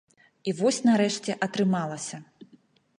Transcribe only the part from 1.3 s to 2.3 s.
атрымалася.